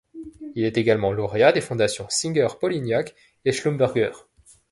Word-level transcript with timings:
Il 0.55 0.63
est 0.65 0.77
également 0.79 1.11
lauréat 1.13 1.51
des 1.51 1.61
fondations 1.61 2.07
Singer-Polignac 2.09 3.13
et 3.45 3.51
Schlumberger. 3.51 4.13